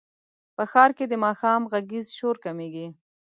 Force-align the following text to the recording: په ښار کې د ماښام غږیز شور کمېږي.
په 0.55 0.63
ښار 0.71 0.91
کې 0.97 1.05
د 1.07 1.13
ماښام 1.25 1.61
غږیز 1.71 2.05
شور 2.17 2.35
کمېږي. 2.45 2.87